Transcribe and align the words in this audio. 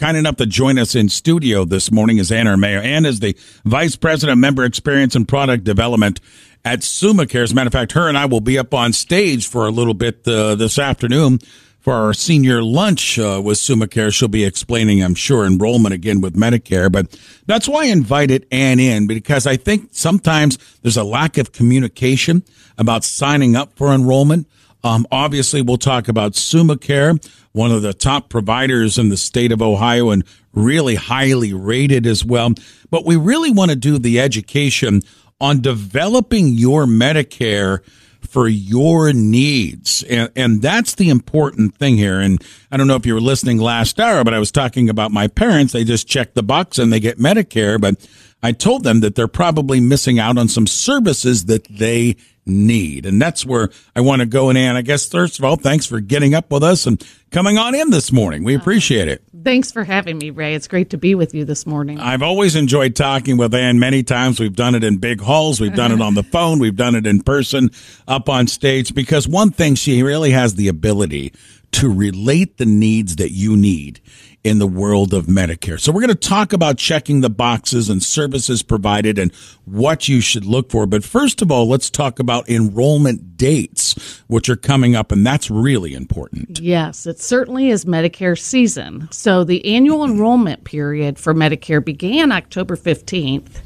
kind 0.00 0.16
enough 0.16 0.36
to 0.36 0.46
join 0.46 0.78
us 0.78 0.94
in 0.94 1.10
studio 1.10 1.66
this 1.66 1.92
morning 1.92 2.16
is 2.16 2.32
Anne 2.32 2.46
Armao. 2.46 2.82
Anne 2.82 3.04
is 3.04 3.20
the 3.20 3.36
Vice 3.66 3.96
President 3.96 4.32
of 4.32 4.38
Member 4.38 4.64
Experience 4.64 5.14
and 5.14 5.28
Product 5.28 5.62
Development 5.62 6.18
at 6.64 6.78
SummaCare. 6.78 7.42
As 7.42 7.52
a 7.52 7.54
matter 7.54 7.66
of 7.66 7.74
fact, 7.74 7.92
her 7.92 8.08
and 8.08 8.16
I 8.16 8.24
will 8.24 8.40
be 8.40 8.58
up 8.58 8.72
on 8.72 8.94
stage 8.94 9.46
for 9.46 9.66
a 9.66 9.70
little 9.70 9.92
bit 9.92 10.26
uh, 10.26 10.54
this 10.54 10.78
afternoon 10.78 11.40
for 11.80 11.92
our 11.92 12.14
senior 12.14 12.62
lunch 12.62 13.18
uh, 13.18 13.42
with 13.44 13.58
SummaCare. 13.58 14.10
She'll 14.10 14.28
be 14.28 14.42
explaining, 14.42 15.04
I'm 15.04 15.14
sure, 15.14 15.44
enrollment 15.44 15.92
again 15.92 16.22
with 16.22 16.34
Medicare. 16.34 16.90
But 16.90 17.18
that's 17.44 17.68
why 17.68 17.82
I 17.82 17.88
invited 17.88 18.46
Anne 18.50 18.80
in 18.80 19.06
because 19.06 19.46
I 19.46 19.58
think 19.58 19.90
sometimes 19.92 20.56
there's 20.80 20.96
a 20.96 21.04
lack 21.04 21.36
of 21.36 21.52
communication 21.52 22.42
about 22.78 23.04
signing 23.04 23.54
up 23.54 23.76
for 23.76 23.92
enrollment. 23.92 24.46
Um, 24.82 25.06
obviously, 25.10 25.62
we'll 25.62 25.76
talk 25.76 26.08
about 26.08 26.32
SummaCare, 26.32 27.22
one 27.52 27.70
of 27.70 27.82
the 27.82 27.92
top 27.92 28.28
providers 28.28 28.98
in 28.98 29.08
the 29.08 29.16
state 29.16 29.52
of 29.52 29.60
Ohio 29.60 30.10
and 30.10 30.24
really 30.52 30.94
highly 30.94 31.52
rated 31.52 32.06
as 32.06 32.24
well. 32.24 32.50
But 32.90 33.04
we 33.04 33.16
really 33.16 33.50
want 33.50 33.70
to 33.70 33.76
do 33.76 33.98
the 33.98 34.20
education 34.20 35.02
on 35.40 35.60
developing 35.60 36.48
your 36.48 36.86
Medicare 36.86 37.82
for 38.20 38.46
your 38.46 39.12
needs. 39.12 40.02
And, 40.04 40.30
and 40.36 40.62
that's 40.62 40.94
the 40.94 41.08
important 41.08 41.74
thing 41.76 41.96
here. 41.96 42.20
And 42.20 42.42
I 42.70 42.76
don't 42.76 42.86
know 42.86 42.96
if 42.96 43.06
you 43.06 43.14
were 43.14 43.20
listening 43.20 43.58
last 43.58 43.98
hour, 43.98 44.22
but 44.22 44.34
I 44.34 44.38
was 44.38 44.52
talking 44.52 44.88
about 44.88 45.10
my 45.10 45.26
parents. 45.26 45.72
They 45.72 45.84
just 45.84 46.06
check 46.06 46.34
the 46.34 46.42
box 46.42 46.78
and 46.78 46.92
they 46.92 47.00
get 47.00 47.18
Medicare, 47.18 47.80
but 47.80 48.06
I 48.42 48.52
told 48.52 48.84
them 48.84 49.00
that 49.00 49.14
they're 49.14 49.28
probably 49.28 49.80
missing 49.80 50.18
out 50.18 50.38
on 50.38 50.48
some 50.48 50.66
services 50.66 51.46
that 51.46 51.66
they 51.68 52.16
need. 52.46 53.06
And 53.06 53.20
that's 53.20 53.44
where 53.44 53.70
I 53.94 54.00
want 54.00 54.20
to 54.20 54.26
go 54.26 54.50
in. 54.50 54.56
And 54.56 54.76
I 54.76 54.82
guess, 54.82 55.08
first 55.08 55.38
of 55.38 55.44
all, 55.44 55.56
thanks 55.56 55.86
for 55.86 56.00
getting 56.00 56.34
up 56.34 56.50
with 56.50 56.62
us 56.62 56.86
and 56.86 57.04
coming 57.30 57.58
on 57.58 57.74
in 57.74 57.90
this 57.90 58.12
morning. 58.12 58.44
We 58.44 58.54
uh-huh. 58.54 58.62
appreciate 58.62 59.08
it. 59.08 59.22
Thanks 59.42 59.72
for 59.72 59.84
having 59.84 60.18
me, 60.18 60.30
Ray. 60.30 60.54
It's 60.54 60.68
great 60.68 60.90
to 60.90 60.98
be 60.98 61.14
with 61.14 61.34
you 61.34 61.44
this 61.44 61.66
morning. 61.66 61.98
I've 61.98 62.22
always 62.22 62.56
enjoyed 62.56 62.94
talking 62.94 63.36
with 63.36 63.54
Anne 63.54 63.78
many 63.78 64.02
times. 64.02 64.38
We've 64.38 64.54
done 64.54 64.74
it 64.74 64.84
in 64.84 64.98
big 64.98 65.20
halls. 65.20 65.60
We've 65.60 65.74
done 65.74 65.92
it 65.92 66.00
on 66.00 66.14
the 66.14 66.22
phone. 66.32 66.58
We've 66.58 66.76
done 66.76 66.94
it 66.94 67.06
in 67.06 67.22
person 67.22 67.70
up 68.06 68.28
on 68.28 68.46
stage 68.48 68.94
because 68.94 69.26
one 69.26 69.50
thing 69.50 69.74
she 69.74 70.02
really 70.02 70.30
has 70.32 70.56
the 70.56 70.68
ability 70.68 71.32
to 71.72 71.92
relate 71.92 72.58
the 72.58 72.66
needs 72.66 73.16
that 73.16 73.30
you 73.30 73.56
need 73.56 74.00
in 74.42 74.58
the 74.58 74.66
world 74.66 75.12
of 75.12 75.26
Medicare. 75.26 75.78
So 75.78 75.92
we're 75.92 76.00
going 76.00 76.08
to 76.08 76.28
talk 76.28 76.52
about 76.52 76.78
checking 76.78 77.20
the 77.20 77.28
boxes 77.28 77.90
and 77.90 78.02
services 78.02 78.62
provided 78.62 79.18
and 79.18 79.32
what 79.66 80.08
you 80.08 80.20
should 80.20 80.46
look 80.46 80.70
for. 80.70 80.86
But 80.86 81.04
first 81.04 81.42
of 81.42 81.52
all, 81.52 81.68
let's 81.68 81.90
talk 81.90 82.18
about 82.18 82.48
enrollment 82.48 83.36
dates, 83.36 84.22
which 84.28 84.48
are 84.48 84.56
coming 84.56 84.96
up. 84.96 85.12
And 85.12 85.26
that's 85.26 85.50
really 85.50 85.94
important. 85.94 86.58
Yes, 86.60 87.06
it 87.06 87.20
certainly 87.20 87.68
is 87.68 87.84
Medicare 87.84 88.38
season. 88.38 89.08
So 89.10 89.44
the 89.44 89.64
annual 89.66 90.04
enrollment 90.04 90.64
period 90.64 91.18
for 91.18 91.34
Medicare 91.34 91.84
began 91.84 92.32
October 92.32 92.76
15th 92.76 93.60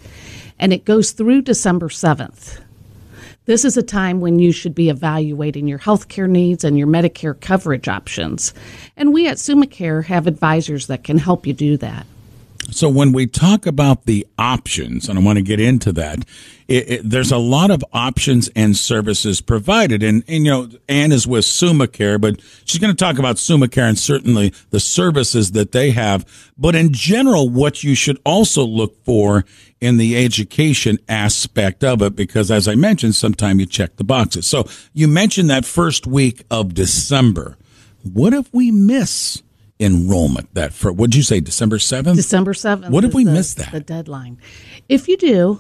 and 0.58 0.72
it 0.72 0.84
goes 0.84 1.12
through 1.12 1.42
December 1.42 1.88
7th. 1.88 2.60
This 3.46 3.66
is 3.66 3.76
a 3.76 3.82
time 3.82 4.20
when 4.20 4.38
you 4.38 4.52
should 4.52 4.74
be 4.74 4.88
evaluating 4.88 5.68
your 5.68 5.78
healthcare 5.78 6.28
needs 6.28 6.64
and 6.64 6.78
your 6.78 6.86
Medicare 6.86 7.38
coverage 7.38 7.88
options. 7.88 8.54
And 8.96 9.12
we 9.12 9.28
at 9.28 9.36
SummaCare 9.36 10.04
have 10.04 10.26
advisors 10.26 10.86
that 10.86 11.04
can 11.04 11.18
help 11.18 11.46
you 11.46 11.52
do 11.52 11.76
that. 11.76 12.06
So 12.70 12.88
when 12.88 13.12
we 13.12 13.26
talk 13.26 13.66
about 13.66 14.06
the 14.06 14.26
options, 14.38 15.10
and 15.10 15.18
I 15.18 15.22
want 15.22 15.36
to 15.36 15.42
get 15.42 15.60
into 15.60 15.92
that, 15.92 16.20
it, 16.68 16.90
it, 16.90 17.10
there's 17.10 17.32
a 17.32 17.38
lot 17.38 17.70
of 17.70 17.84
options 17.92 18.48
and 18.56 18.76
services 18.76 19.40
provided. 19.40 20.02
And, 20.02 20.24
and, 20.26 20.44
you 20.44 20.50
know, 20.50 20.68
Anne 20.88 21.12
is 21.12 21.26
with 21.26 21.44
SummaCare, 21.44 22.20
but 22.20 22.40
she's 22.64 22.80
going 22.80 22.94
to 22.94 23.04
talk 23.04 23.18
about 23.18 23.36
SummaCare 23.36 23.88
and 23.88 23.98
certainly 23.98 24.52
the 24.70 24.80
services 24.80 25.52
that 25.52 25.72
they 25.72 25.90
have. 25.90 26.52
But 26.56 26.74
in 26.74 26.92
general, 26.92 27.48
what 27.48 27.84
you 27.84 27.94
should 27.94 28.18
also 28.24 28.64
look 28.64 29.02
for 29.04 29.44
in 29.80 29.98
the 29.98 30.16
education 30.24 30.98
aspect 31.08 31.84
of 31.84 32.00
it, 32.00 32.16
because 32.16 32.50
as 32.50 32.66
I 32.66 32.74
mentioned, 32.74 33.14
sometimes 33.14 33.60
you 33.60 33.66
check 33.66 33.96
the 33.96 34.04
boxes. 34.04 34.46
So 34.46 34.64
you 34.94 35.06
mentioned 35.06 35.50
that 35.50 35.66
first 35.66 36.06
week 36.06 36.44
of 36.50 36.72
December. 36.72 37.58
What 38.02 38.32
if 38.32 38.52
we 38.52 38.70
miss 38.70 39.42
enrollment 39.80 40.54
that 40.54 40.72
for 40.72 40.92
what'd 40.92 41.16
you 41.16 41.22
say 41.22 41.40
december 41.40 41.78
7th 41.78 42.14
december 42.14 42.52
7th 42.52 42.90
what 42.90 43.02
if 43.02 43.12
we 43.12 43.24
the, 43.24 43.32
missed 43.32 43.56
that 43.56 43.72
the 43.72 43.80
deadline 43.80 44.38
if 44.88 45.08
you 45.08 45.16
do 45.16 45.58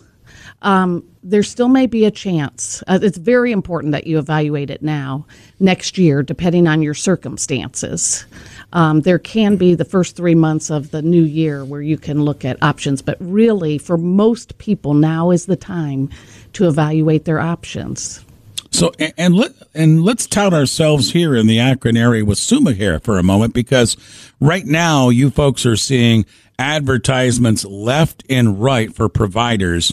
um, 0.64 1.04
there 1.22 1.42
still 1.42 1.68
may 1.68 1.86
be 1.86 2.04
a 2.06 2.10
chance. 2.10 2.82
Uh, 2.86 2.98
it's 3.00 3.18
very 3.18 3.52
important 3.52 3.92
that 3.92 4.06
you 4.06 4.18
evaluate 4.18 4.70
it 4.70 4.82
now, 4.82 5.26
next 5.60 5.96
year, 5.96 6.22
depending 6.22 6.66
on 6.66 6.82
your 6.82 6.94
circumstances. 6.94 8.26
Um, 8.72 9.02
there 9.02 9.18
can 9.18 9.56
be 9.56 9.74
the 9.74 9.84
first 9.84 10.16
three 10.16 10.34
months 10.34 10.70
of 10.70 10.90
the 10.90 11.02
new 11.02 11.22
year 11.22 11.64
where 11.64 11.82
you 11.82 11.96
can 11.96 12.22
look 12.22 12.44
at 12.44 12.62
options, 12.62 13.02
but 13.02 13.16
really, 13.20 13.78
for 13.78 13.96
most 13.96 14.58
people, 14.58 14.94
now 14.94 15.30
is 15.30 15.46
the 15.46 15.56
time 15.56 16.10
to 16.54 16.66
evaluate 16.66 17.24
their 17.24 17.40
options. 17.40 18.24
So 18.70 18.90
and 19.16 19.36
let 19.36 19.52
and 19.72 20.02
let's 20.02 20.26
tout 20.26 20.52
ourselves 20.52 21.12
here 21.12 21.36
in 21.36 21.46
the 21.46 21.60
Akron 21.60 21.96
area 21.96 22.24
with 22.24 22.38
SummaCare 22.38 23.00
for 23.00 23.18
a 23.18 23.22
moment 23.22 23.54
because 23.54 23.96
right 24.40 24.66
now 24.66 25.10
you 25.10 25.30
folks 25.30 25.64
are 25.64 25.76
seeing 25.76 26.26
advertisements 26.58 27.64
left 27.64 28.24
and 28.28 28.60
right 28.60 28.92
for 28.92 29.08
providers 29.08 29.92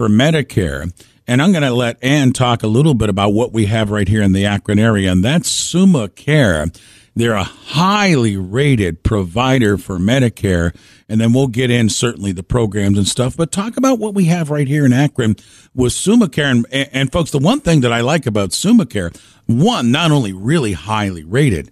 for 0.00 0.08
Medicare. 0.08 0.90
And 1.26 1.42
I'm 1.42 1.52
going 1.52 1.62
to 1.62 1.74
let 1.74 2.02
Anne 2.02 2.32
talk 2.32 2.62
a 2.62 2.66
little 2.66 2.94
bit 2.94 3.10
about 3.10 3.34
what 3.34 3.52
we 3.52 3.66
have 3.66 3.90
right 3.90 4.08
here 4.08 4.22
in 4.22 4.32
the 4.32 4.46
Akron 4.46 4.78
area, 4.78 5.12
and 5.12 5.22
that's 5.22 5.50
SummaCare. 5.50 6.74
They're 7.14 7.34
a 7.34 7.44
highly 7.44 8.38
rated 8.38 9.02
provider 9.02 9.76
for 9.76 9.98
Medicare. 9.98 10.74
And 11.06 11.20
then 11.20 11.34
we'll 11.34 11.48
get 11.48 11.70
in 11.70 11.90
certainly 11.90 12.32
the 12.32 12.42
programs 12.42 12.96
and 12.96 13.06
stuff, 13.06 13.36
but 13.36 13.52
talk 13.52 13.76
about 13.76 13.98
what 13.98 14.14
we 14.14 14.24
have 14.24 14.48
right 14.48 14.66
here 14.66 14.86
in 14.86 14.94
Akron 14.94 15.36
with 15.74 15.92
SummaCare. 15.92 16.50
And, 16.50 16.66
and 16.72 17.12
folks, 17.12 17.30
the 17.30 17.38
one 17.38 17.60
thing 17.60 17.82
that 17.82 17.92
I 17.92 18.00
like 18.00 18.24
about 18.24 18.50
SummaCare, 18.50 19.14
one, 19.44 19.90
not 19.90 20.12
only 20.12 20.32
really 20.32 20.72
highly 20.72 21.24
rated, 21.24 21.70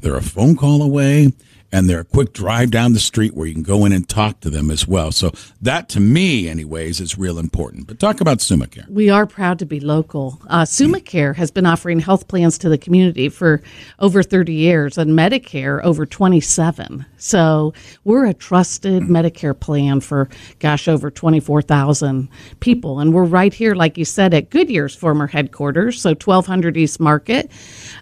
they're 0.00 0.16
a 0.16 0.22
phone 0.22 0.54
call 0.54 0.82
away 0.82 1.32
and 1.72 1.88
they're 1.88 2.00
a 2.00 2.04
quick 2.04 2.32
drive 2.32 2.70
down 2.70 2.92
the 2.92 3.00
street 3.00 3.34
where 3.34 3.46
you 3.46 3.54
can 3.54 3.62
go 3.62 3.84
in 3.84 3.92
and 3.92 4.08
talk 4.08 4.40
to 4.40 4.50
them 4.50 4.70
as 4.70 4.86
well. 4.86 5.12
So 5.12 5.32
that, 5.60 5.88
to 5.90 6.00
me, 6.00 6.48
anyways, 6.48 7.00
is 7.00 7.16
real 7.16 7.38
important. 7.38 7.86
But 7.86 7.98
talk 7.98 8.20
about 8.20 8.38
SummaCare. 8.38 8.88
We 8.88 9.08
are 9.10 9.26
proud 9.26 9.58
to 9.60 9.66
be 9.66 9.80
local. 9.80 10.40
Uh, 10.48 10.62
SummaCare 10.62 11.36
has 11.36 11.50
been 11.50 11.66
offering 11.66 12.00
health 12.00 12.28
plans 12.28 12.58
to 12.58 12.68
the 12.68 12.78
community 12.78 13.28
for 13.28 13.62
over 13.98 14.22
30 14.22 14.52
years, 14.52 14.98
and 14.98 15.12
Medicare 15.12 15.82
over 15.84 16.06
27. 16.06 17.06
So 17.16 17.72
we're 18.04 18.26
a 18.26 18.34
trusted 18.34 19.04
Medicare 19.04 19.58
plan 19.58 20.00
for, 20.00 20.28
gosh, 20.58 20.88
over 20.88 21.10
24,000 21.10 22.28
people, 22.60 22.98
and 22.98 23.14
we're 23.14 23.24
right 23.24 23.52
here, 23.52 23.74
like 23.74 23.96
you 23.96 24.04
said, 24.04 24.34
at 24.34 24.50
Goodyear's 24.50 24.94
former 24.94 25.26
headquarters, 25.26 26.00
so 26.00 26.10
1200 26.10 26.76
East 26.76 27.00
Market. 27.00 27.50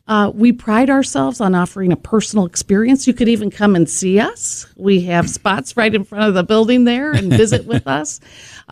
Uh, 0.06 0.30
we 0.34 0.52
pride 0.52 0.88
ourselves 0.88 1.40
on 1.40 1.54
offering 1.54 1.92
a 1.92 1.96
personal 1.96 2.46
experience. 2.46 3.06
You 3.06 3.12
could 3.12 3.28
even 3.28 3.50
come 3.58 3.74
and 3.74 3.90
see 3.90 4.20
us. 4.20 4.68
We 4.76 5.00
have 5.06 5.28
spots 5.28 5.76
right 5.76 5.92
in 5.92 6.04
front 6.04 6.28
of 6.28 6.34
the 6.34 6.44
building 6.44 6.84
there 6.84 7.10
and 7.10 7.32
visit 7.32 7.66
with 7.66 7.86
us. 7.88 8.20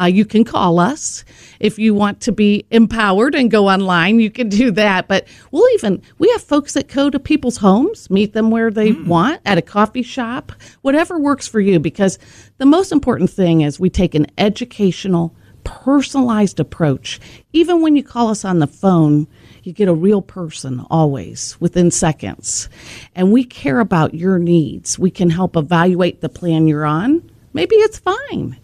Uh, 0.00 0.04
you 0.04 0.24
can 0.24 0.44
call 0.44 0.78
us 0.78 1.24
if 1.58 1.76
you 1.76 1.92
want 1.92 2.20
to 2.20 2.30
be 2.30 2.66
empowered 2.70 3.34
and 3.34 3.50
go 3.50 3.68
online. 3.68 4.20
You 4.20 4.30
can 4.30 4.48
do 4.48 4.70
that. 4.70 5.08
But 5.08 5.26
we'll 5.50 5.68
even 5.74 6.02
we 6.18 6.30
have 6.30 6.42
folks 6.42 6.74
that 6.74 6.86
go 6.86 7.10
to 7.10 7.18
people's 7.18 7.56
homes, 7.56 8.08
meet 8.10 8.32
them 8.32 8.52
where 8.52 8.70
they 8.70 8.92
mm. 8.92 9.06
want 9.08 9.40
at 9.44 9.58
a 9.58 9.62
coffee 9.62 10.04
shop, 10.04 10.52
whatever 10.82 11.18
works 11.18 11.48
for 11.48 11.58
you. 11.58 11.80
Because 11.80 12.20
the 12.58 12.66
most 12.66 12.92
important 12.92 13.28
thing 13.28 13.62
is 13.62 13.80
we 13.80 13.90
take 13.90 14.14
an 14.14 14.28
educational, 14.38 15.34
personalized 15.64 16.60
approach. 16.60 17.18
Even 17.52 17.82
when 17.82 17.96
you 17.96 18.04
call 18.04 18.28
us 18.28 18.44
on 18.44 18.60
the 18.60 18.68
phone 18.68 19.26
you 19.66 19.72
get 19.72 19.88
a 19.88 19.94
real 19.94 20.22
person 20.22 20.84
always 20.90 21.56
within 21.60 21.90
seconds. 21.90 22.68
And 23.14 23.32
we 23.32 23.44
care 23.44 23.80
about 23.80 24.14
your 24.14 24.38
needs. 24.38 24.98
We 24.98 25.10
can 25.10 25.30
help 25.30 25.56
evaluate 25.56 26.20
the 26.20 26.28
plan 26.28 26.68
you're 26.68 26.86
on. 26.86 27.28
Maybe 27.52 27.76
it's 27.76 27.98
fine. 27.98 28.56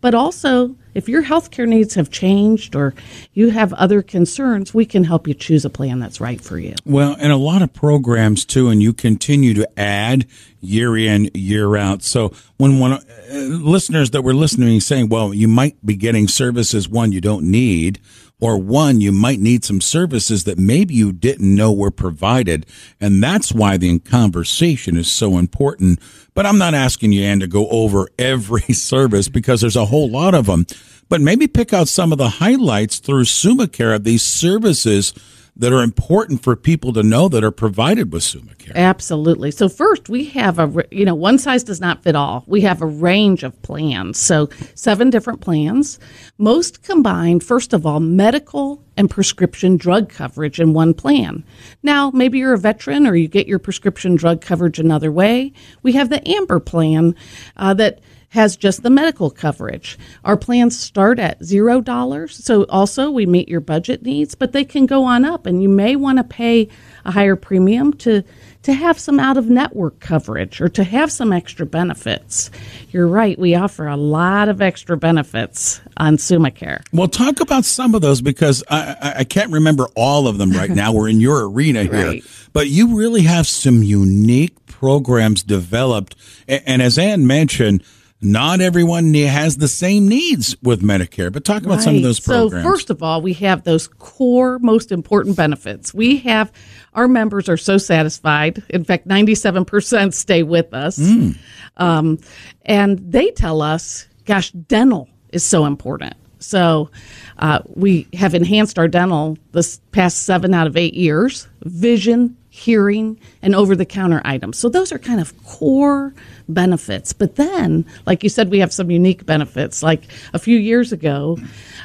But 0.00 0.14
also, 0.14 0.76
if 0.94 1.08
your 1.08 1.24
healthcare 1.24 1.66
needs 1.66 1.94
have 1.94 2.10
changed 2.10 2.76
or 2.76 2.94
you 3.32 3.50
have 3.50 3.72
other 3.74 4.00
concerns, 4.00 4.72
we 4.72 4.84
can 4.84 5.04
help 5.04 5.26
you 5.26 5.34
choose 5.34 5.64
a 5.64 5.70
plan 5.70 5.98
that's 5.98 6.20
right 6.20 6.40
for 6.40 6.58
you. 6.58 6.74
Well, 6.84 7.16
and 7.18 7.32
a 7.32 7.36
lot 7.36 7.62
of 7.62 7.72
programs 7.72 8.44
too, 8.44 8.68
and 8.68 8.82
you 8.82 8.92
continue 8.92 9.54
to 9.54 9.68
add 9.78 10.26
year 10.60 10.96
in, 10.96 11.30
year 11.34 11.76
out. 11.76 12.02
So 12.02 12.32
when 12.58 12.78
one 12.78 12.92
uh, 12.92 13.02
listeners 13.30 14.10
that 14.10 14.22
were 14.22 14.34
listening 14.34 14.80
saying, 14.80 15.08
well, 15.08 15.34
you 15.34 15.48
might 15.48 15.84
be 15.84 15.96
getting 15.96 16.28
services 16.28 16.88
one 16.88 17.12
you 17.12 17.20
don't 17.20 17.44
need 17.44 18.00
or 18.40 18.56
one, 18.56 19.00
you 19.00 19.10
might 19.10 19.40
need 19.40 19.64
some 19.64 19.80
services 19.80 20.44
that 20.44 20.58
maybe 20.58 20.94
you 20.94 21.12
didn't 21.12 21.54
know 21.54 21.72
were 21.72 21.90
provided. 21.90 22.66
And 23.00 23.22
that's 23.22 23.52
why 23.52 23.76
the 23.76 23.98
conversation 23.98 24.96
is 24.96 25.10
so 25.10 25.38
important. 25.38 25.98
But 26.34 26.46
I'm 26.46 26.58
not 26.58 26.74
asking 26.74 27.12
you, 27.12 27.24
Anne, 27.24 27.40
to 27.40 27.48
go 27.48 27.68
over 27.68 28.08
every 28.18 28.60
service 28.72 29.28
because 29.28 29.60
there's 29.60 29.76
a 29.76 29.86
whole 29.86 30.08
lot 30.08 30.34
of 30.34 30.46
them. 30.46 30.66
But 31.08 31.20
maybe 31.20 31.46
pick 31.48 31.72
out 31.72 31.88
some 31.88 32.12
of 32.12 32.18
the 32.18 32.28
highlights 32.28 32.98
through 32.98 33.24
SummaCare 33.24 33.96
of 33.96 34.04
these 34.04 34.22
services 34.22 35.14
that 35.58 35.72
are 35.72 35.82
important 35.82 36.42
for 36.42 36.54
people 36.54 36.92
to 36.92 37.02
know 37.02 37.28
that 37.28 37.42
are 37.42 37.50
provided 37.50 38.12
with 38.12 38.22
SummaCare? 38.22 38.74
Absolutely. 38.76 39.50
So 39.50 39.68
first, 39.68 40.08
we 40.08 40.26
have 40.26 40.58
a 40.58 40.86
you 40.90 41.04
know 41.04 41.14
one 41.14 41.38
size 41.38 41.64
does 41.64 41.80
not 41.80 42.02
fit 42.02 42.14
all. 42.14 42.44
We 42.46 42.60
have 42.62 42.80
a 42.80 42.86
range 42.86 43.42
of 43.42 43.60
plans. 43.62 44.18
So 44.18 44.48
seven 44.74 45.10
different 45.10 45.40
plans. 45.40 45.98
Most 46.38 46.82
combined, 46.82 47.42
first 47.42 47.72
of 47.72 47.84
all, 47.84 48.00
medical 48.00 48.82
and 48.96 49.10
prescription 49.10 49.76
drug 49.76 50.08
coverage 50.08 50.60
in 50.60 50.72
one 50.72 50.94
plan. 50.94 51.44
Now, 51.82 52.10
maybe 52.10 52.38
you're 52.38 52.54
a 52.54 52.58
veteran 52.58 53.06
or 53.06 53.14
you 53.14 53.28
get 53.28 53.46
your 53.46 53.58
prescription 53.58 54.16
drug 54.16 54.40
coverage 54.40 54.78
another 54.78 55.12
way. 55.12 55.52
We 55.82 55.92
have 55.92 56.10
the 56.10 56.26
Amber 56.28 56.60
plan 56.60 57.14
uh, 57.56 57.74
that 57.74 58.00
has 58.30 58.56
just 58.56 58.82
the 58.82 58.90
medical 58.90 59.30
coverage. 59.30 59.98
Our 60.24 60.36
plans 60.36 60.78
start 60.78 61.18
at 61.18 61.42
zero 61.42 61.80
dollars. 61.80 62.36
So 62.44 62.64
also 62.64 63.10
we 63.10 63.24
meet 63.24 63.48
your 63.48 63.60
budget 63.60 64.02
needs, 64.02 64.34
but 64.34 64.52
they 64.52 64.64
can 64.64 64.86
go 64.86 65.04
on 65.04 65.24
up 65.24 65.46
and 65.46 65.62
you 65.62 65.68
may 65.68 65.96
want 65.96 66.18
to 66.18 66.24
pay 66.24 66.68
a 67.04 67.10
higher 67.10 67.36
premium 67.36 67.92
to 67.94 68.22
to 68.64 68.72
have 68.74 68.98
some 68.98 69.18
out 69.18 69.38
of 69.38 69.48
network 69.48 69.98
coverage 70.00 70.60
or 70.60 70.68
to 70.68 70.84
have 70.84 71.10
some 71.10 71.32
extra 71.32 71.64
benefits. 71.64 72.50
You're 72.90 73.06
right, 73.06 73.38
we 73.38 73.54
offer 73.54 73.86
a 73.86 73.96
lot 73.96 74.48
of 74.48 74.60
extra 74.60 74.96
benefits 74.96 75.80
on 75.96 76.16
SummaCare. 76.16 76.82
Well, 76.92 77.08
talk 77.08 77.40
about 77.40 77.64
some 77.64 77.94
of 77.94 78.02
those 78.02 78.20
because 78.20 78.62
I, 78.68 79.14
I 79.18 79.24
can't 79.24 79.52
remember 79.52 79.86
all 79.94 80.26
of 80.26 80.36
them 80.36 80.50
right 80.50 80.68
now. 80.74 80.92
We're 80.92 81.08
in 81.08 81.20
your 81.20 81.48
arena 81.48 81.84
here, 81.84 82.08
right. 82.08 82.24
but 82.52 82.68
you 82.68 82.98
really 82.98 83.22
have 83.22 83.46
some 83.46 83.82
unique 83.82 84.66
programs 84.66 85.42
developed. 85.42 86.16
And 86.46 86.82
as 86.82 86.98
Anne 86.98 87.26
mentioned, 87.26 87.82
not 88.20 88.60
everyone 88.60 89.14
has 89.14 89.58
the 89.58 89.68
same 89.68 90.08
needs 90.08 90.56
with 90.62 90.82
Medicare, 90.82 91.32
but 91.32 91.44
talk 91.44 91.62
about 91.62 91.76
right. 91.76 91.82
some 91.84 91.96
of 91.96 92.02
those 92.02 92.18
programs. 92.18 92.64
So, 92.64 92.70
first 92.70 92.90
of 92.90 93.02
all, 93.02 93.22
we 93.22 93.32
have 93.34 93.62
those 93.62 93.86
core, 93.86 94.58
most 94.58 94.90
important 94.90 95.36
benefits. 95.36 95.94
We 95.94 96.18
have 96.18 96.52
our 96.94 97.06
members 97.06 97.48
are 97.48 97.56
so 97.56 97.78
satisfied. 97.78 98.62
In 98.70 98.82
fact, 98.82 99.06
97% 99.06 100.12
stay 100.14 100.42
with 100.42 100.74
us. 100.74 100.98
Mm. 100.98 101.38
Um, 101.76 102.18
and 102.62 102.98
they 102.98 103.30
tell 103.30 103.62
us, 103.62 104.08
gosh, 104.24 104.50
dental 104.50 105.08
is 105.28 105.44
so 105.44 105.64
important. 105.64 106.14
So, 106.40 106.90
uh, 107.38 107.60
we 107.66 108.08
have 108.14 108.34
enhanced 108.34 108.80
our 108.80 108.88
dental 108.88 109.38
this 109.52 109.80
past 109.92 110.24
seven 110.24 110.54
out 110.54 110.66
of 110.66 110.76
eight 110.76 110.94
years, 110.94 111.46
vision, 111.62 112.36
hearing, 112.58 113.20
and 113.42 113.54
over 113.54 113.76
the 113.76 113.86
counter 113.86 114.20
items. 114.24 114.58
So 114.58 114.68
those 114.68 114.92
are 114.92 114.98
kind 114.98 115.20
of 115.20 115.32
core 115.44 116.12
benefits. 116.48 117.12
But 117.12 117.36
then, 117.36 117.84
like 118.06 118.22
you 118.22 118.28
said, 118.28 118.50
we 118.50 118.58
have 118.60 118.72
some 118.72 118.90
unique 118.90 119.26
benefits. 119.26 119.82
Like 119.82 120.02
a 120.32 120.38
few 120.38 120.58
years 120.58 120.92
ago, 120.92 121.38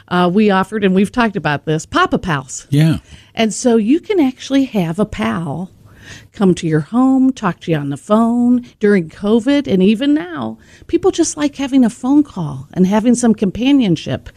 uh, 0.08 0.30
we 0.34 0.50
offered, 0.50 0.84
and 0.84 0.96
we've 0.96 1.12
talked 1.12 1.36
about 1.36 1.66
this, 1.66 1.86
Papa 1.86 2.20
Pals. 2.20 2.68
Yeah. 2.70 3.00
And 3.36 3.54
so 3.54 3.76
you 3.78 4.00
can 4.00 4.20
actually 4.20 4.66
have 4.66 5.00
a 5.00 5.06
pal 5.06 5.72
come 6.32 6.54
to 6.56 6.68
your 6.68 6.82
home, 6.82 7.32
talk 7.32 7.60
to 7.62 7.72
you 7.72 7.78
on 7.78 7.90
the 7.90 7.98
phone 7.98 8.66
during 8.80 9.10
COVID, 9.10 9.72
and 9.72 9.82
even 9.82 10.14
now, 10.14 10.58
people 10.88 11.12
just 11.12 11.38
like 11.38 11.56
having 11.56 11.86
a 11.86 11.90
phone 11.90 12.24
call 12.24 12.68
and 12.74 12.86
having 12.86 13.16
some 13.16 13.34
companionship. 13.34 14.30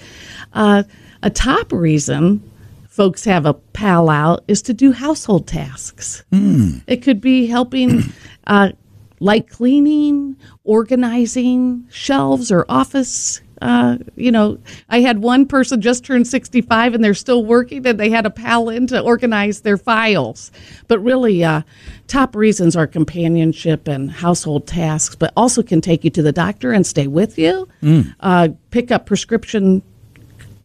Uh, 0.52 0.84
a 1.22 1.30
top 1.30 1.72
reason 1.72 2.42
folks 2.88 3.24
have 3.24 3.44
a 3.44 3.52
pal 3.52 4.08
out 4.08 4.42
is 4.48 4.62
to 4.62 4.72
do 4.72 4.90
household 4.90 5.46
tasks. 5.46 6.24
Mm. 6.32 6.82
It 6.86 7.02
could 7.02 7.20
be 7.20 7.46
helping, 7.46 8.04
uh, 8.46 8.72
like 9.20 9.50
cleaning, 9.50 10.36
organizing 10.64 11.86
shelves 11.90 12.50
or 12.52 12.64
office. 12.68 13.40
Uh, 13.62 13.96
you 14.16 14.30
know, 14.30 14.58
I 14.90 15.00
had 15.00 15.20
one 15.20 15.46
person 15.46 15.80
just 15.80 16.04
turned 16.04 16.26
65 16.26 16.94
and 16.94 17.02
they're 17.02 17.14
still 17.14 17.44
working 17.44 17.86
and 17.86 17.98
they 17.98 18.10
had 18.10 18.26
a 18.26 18.30
pal 18.30 18.68
in 18.68 18.86
to 18.88 19.00
organize 19.00 19.62
their 19.62 19.78
files. 19.78 20.52
But 20.88 20.98
really, 20.98 21.42
uh, 21.42 21.62
top 22.06 22.36
reasons 22.36 22.76
are 22.76 22.86
companionship 22.86 23.88
and 23.88 24.10
household 24.10 24.66
tasks, 24.66 25.16
but 25.16 25.32
also 25.36 25.62
can 25.62 25.80
take 25.80 26.04
you 26.04 26.10
to 26.10 26.22
the 26.22 26.32
doctor 26.32 26.72
and 26.72 26.86
stay 26.86 27.06
with 27.06 27.38
you, 27.38 27.66
mm. 27.82 28.14
uh, 28.20 28.48
pick 28.70 28.90
up 28.90 29.06
prescription 29.06 29.82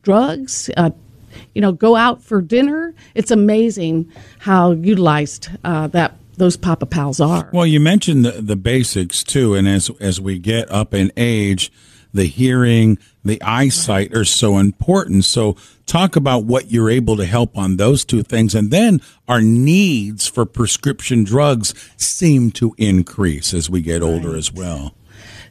drugs, 0.04 0.69
uh, 0.75 0.92
you 1.54 1.62
know, 1.62 1.71
go 1.71 1.95
out 1.95 2.21
for 2.21 2.42
dinner. 2.42 2.94
It's 3.15 3.31
amazing 3.31 4.12
how 4.39 4.71
utilized 4.71 5.50
uh, 5.63 5.88
that 5.88 6.15
those 6.38 6.57
Papa 6.57 6.86
Pals 6.86 7.19
are. 7.19 7.50
Well, 7.54 7.66
you 7.66 7.80
mentioned 7.80 8.25
the, 8.25 8.31
the 8.31 8.56
basics 8.56 9.24
too, 9.24 9.54
and 9.54 9.68
as 9.68 9.89
as 10.00 10.19
we 10.19 10.39
get 10.39 10.69
up 10.72 10.94
in 10.94 11.12
age, 11.18 11.72
the 12.13 12.25
hearing, 12.25 12.98
the 13.24 13.42
eyesight 13.42 14.13
are 14.13 14.25
so 14.25 14.57
important. 14.57 15.25
So 15.25 15.56
talk 15.86 16.16
about 16.16 16.45
what 16.45 16.72
you're 16.72 16.89
able 16.89 17.18
to 17.18 17.25
help 17.25 17.57
on 17.57 17.78
those 17.78 18.04
two 18.06 18.24
things. 18.24 18.56
And 18.56 18.72
then 18.72 19.01
our 19.28 19.42
needs 19.42 20.28
for 20.28 20.45
prescription 20.45 21.24
drugs 21.24 21.74
seem 21.98 22.51
to 22.51 22.74
increase 22.78 23.54
as 23.54 23.69
we 23.69 23.81
get 23.81 24.01
older 24.01 24.30
right. 24.30 24.38
as 24.38 24.51
well. 24.51 24.95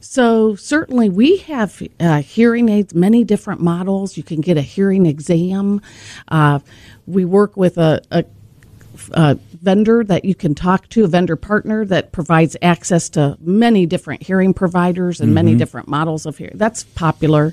So 0.01 0.55
certainly 0.57 1.09
we 1.09 1.39
have 1.39 1.83
uh, 2.01 2.23
hearing 2.23 2.69
aids, 2.69 2.95
many 2.95 3.23
different 3.23 3.61
models. 3.61 4.17
You 4.17 4.23
can 4.23 4.41
get 4.41 4.57
a 4.57 4.63
hearing 4.63 5.07
exam. 5.07 5.83
Uh, 6.29 6.61
we 7.07 7.25
work 7.25 7.57
with 7.57 7.77
a, 7.79 8.03
a, 8.11 8.25
a, 9.13 9.39
vendor 9.63 10.05
that 10.05 10.25
you 10.25 10.35
can 10.35 10.55
talk 10.55 10.89
to, 10.91 11.05
a 11.05 11.09
vendor 11.09 11.37
partner 11.37 11.85
that 11.85 12.13
provides 12.13 12.57
access 12.63 13.09
to 13.11 13.37
many 13.41 13.87
different 13.87 14.23
hearing 14.23 14.55
providers 14.55 15.21
and 15.21 15.29
mm-hmm. 15.29 15.35
many 15.35 15.55
different 15.55 15.89
models 15.89 16.27
of 16.27 16.37
hearing. 16.39 16.57
That's 16.57 16.85
popular. 16.85 17.53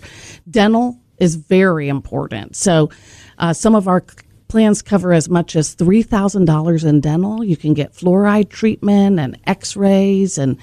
Dental 0.50 0.98
is 1.20 1.36
very 1.36 1.90
important. 1.90 2.56
So 2.56 2.90
uh, 3.38 3.54
some 3.54 3.76
of 3.76 3.88
our 3.88 4.04
Plans 4.48 4.82
cover 4.82 5.12
as 5.12 5.28
much 5.30 5.56
as 5.56 5.76
$3,000 5.76 6.86
in 6.86 7.02
dental. 7.02 7.44
You 7.44 7.58
can 7.58 7.74
get 7.74 7.94
fluoride 7.94 8.50
treatment 8.50 9.20
and 9.20 9.38
x 9.46 9.76
rays 9.76 10.38
and 10.38 10.58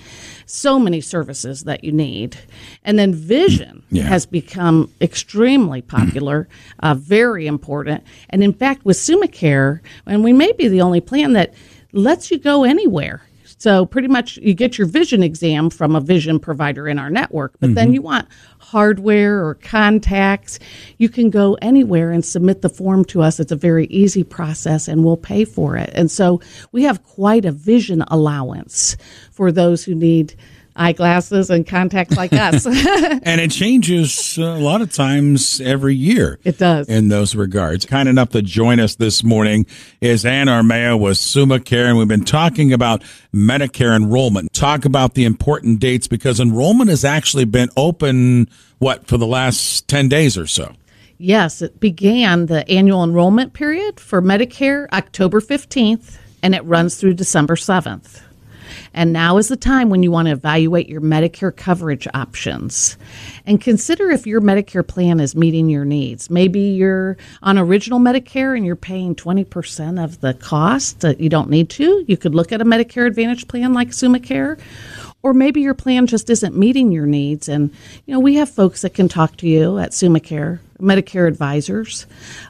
so 0.47 0.79
many 0.79 1.01
services 1.01 1.65
that 1.65 1.85
you 1.85 1.93
need. 1.93 2.39
And 2.85 2.99
then 2.99 3.13
vision 3.13 3.83
yeah. 3.91 4.05
has 4.05 4.25
become 4.25 4.91
extremely 5.01 5.83
popular, 5.83 6.49
uh, 6.81 6.95
very 6.95 7.47
important. 7.47 8.05
And 8.31 8.43
in 8.43 8.55
fact, 8.55 8.85
with 8.85 8.97
SummaCare, 8.97 9.81
and 10.07 10.25
we 10.25 10.33
may 10.33 10.53
be 10.53 10.69
the 10.69 10.81
only 10.81 11.01
plan 11.01 11.35
that 11.35 11.53
lets 11.93 12.31
you 12.31 12.39
go 12.39 12.65
anywhere. 12.65 13.23
So 13.65 13.87
pretty 13.87 14.09
much 14.09 14.37
you 14.37 14.53
get 14.53 14.77
your 14.77 14.87
vision 14.87 15.23
exam 15.23 15.71
from 15.71 15.97
a 15.97 16.01
vision 16.03 16.39
provider 16.39 16.87
in 16.87 16.99
our 16.99 17.09
network, 17.09 17.55
but 17.61 17.69
mm-hmm. 17.69 17.75
then 17.77 17.95
you 17.95 18.03
want 18.03 18.29
hardware 18.59 19.43
or 19.43 19.55
contacts, 19.55 20.59
you 20.99 21.09
can 21.09 21.31
go 21.31 21.57
anywhere 21.63 22.11
and 22.11 22.23
submit 22.23 22.61
the 22.61 22.69
form 22.69 23.07
to 23.07 23.23
us. 23.23 23.41
It's 23.41 23.53
a 23.53 23.57
very 23.57 23.87
easy 23.87 24.23
process 24.23 24.87
and 24.87 25.03
we'll 25.03 25.17
pay 25.17 25.47
for 25.47 25.79
it. 25.79 25.89
And 25.95 26.11
so 26.11 26.43
we 26.73 26.83
have 26.83 27.03
quite 27.05 27.47
a 27.47 27.53
vision 27.53 28.03
allowance 28.09 28.99
for 29.33 29.51
those 29.51 29.83
who 29.83 29.95
need 29.95 30.35
eyeglasses 30.77 31.51
and 31.51 31.67
contacts 31.67 32.17
like 32.17 32.33
us. 32.33 32.67
and 33.23 33.41
it 33.41 33.51
changes 33.51 34.39
uh, 34.39 34.43
a 34.43 34.59
lot 34.59 34.81
of 34.81 34.93
times 34.93 35.61
every 35.61 35.95
year. 35.95 36.39
It 36.45 36.59
does. 36.59 36.89
In 36.89 37.09
those 37.09 37.35
regards. 37.35 37.87
Kind 37.87 38.09
enough 38.09 38.31
to 38.31 38.43
join 38.43 38.81
us 38.81 38.97
this 38.97 39.23
morning 39.23 39.67
is 40.01 40.25
Anne 40.25 40.47
Armao 40.47 40.99
with 40.99 41.17
SummaCare, 41.17 41.89
and 41.89 41.99
we've 41.99 42.09
been 42.09 42.25
talking 42.25 42.73
about 42.73 43.03
Medicare 43.33 43.95
enrollment. 43.97 44.53
Talk 44.53 44.85
about 44.85 45.15
the 45.15 45.25
important 45.25 45.81
dates 45.81 46.07
because 46.07 46.41
enrollment 46.41 46.91
has 46.91 47.05
actually 47.05 47.45
been 47.45 47.69
open, 47.77 48.49
what, 48.79 49.07
for 49.07 49.17
the 49.17 49.27
last 49.27 49.89
10 49.89 50.09
days 50.09 50.37
or 50.37 50.47
so? 50.47 50.73
Yes, 51.19 51.63
it 51.63 51.79
began 51.79 52.47
the 52.47 52.69
annual 52.69 53.05
enrollment 53.05 53.53
period 53.53 54.01
for 54.01 54.21
Medicare 54.21 54.89
October 54.93 55.41
15th 55.41 56.19
and 56.45 56.55
it 56.55 56.63
runs 56.65 56.97
through 56.97 57.15
December 57.15 57.57
7th. 57.57 58.21
And 58.93 59.13
now 59.13 59.37
is 59.39 59.49
the 59.49 59.57
time 59.57 59.91
when 59.91 60.03
you 60.03 60.11
want 60.11 60.27
to 60.27 60.33
evaluate 60.33 60.89
your 60.89 61.01
Medicare 61.01 61.55
coverage 61.55 62.07
options 62.15 62.97
and 63.47 63.61
consider 63.61 64.11
if 64.11 64.27
your 64.27 64.41
Medicare 64.41 64.87
plan 64.87 65.21
is 65.21 65.35
meeting 65.35 65.69
your 65.69 65.85
needs. 65.85 66.31
Maybe 66.31 66.61
you're 66.61 67.17
on 67.43 67.59
original 67.59 67.99
Medicare 67.99 68.57
and 68.57 68.65
you're 68.65 68.77
paying 68.77 69.15
20% 69.15 70.03
of 70.03 70.21
the 70.21 70.35
cost 70.35 71.01
that 71.01 71.21
you 71.21 71.29
don't 71.29 71.51
need 71.51 71.71
to. 71.71 72.05
You 72.07 72.17
could 72.17 72.35
look 72.35 72.53
at 72.53 72.61
a 72.61 72.65
Medicare 72.65 73.07
Advantage 73.07 73.49
plan 73.49 73.73
like 73.73 73.89
SummaCare 73.89 74.59
or 75.25 75.33
maybe 75.33 75.63
your 75.63 75.75
plan 75.75 76.07
just 76.07 76.29
isn't 76.29 76.55
meeting 76.55 76.93
your 76.93 77.07
needs 77.07 77.49
and 77.49 77.71
you 78.05 78.13
know 78.13 78.21
we 78.21 78.35
have 78.35 78.49
folks 78.49 78.83
that 78.83 78.93
can 78.93 79.09
talk 79.09 79.37
to 79.39 79.49
you 79.49 79.79
at 79.79 79.91
SummaCare 79.91 80.61
Medicare 80.79 81.27
advisors 81.27 82.07